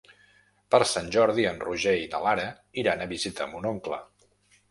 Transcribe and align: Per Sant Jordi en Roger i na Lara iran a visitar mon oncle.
Per 0.75 0.79
Sant 0.91 1.09
Jordi 1.15 1.45
en 1.49 1.59
Roger 1.65 1.93
i 2.05 2.09
na 2.13 2.21
Lara 2.25 2.47
iran 2.85 3.03
a 3.05 3.09
visitar 3.13 3.49
mon 3.53 3.69
oncle. 3.75 4.01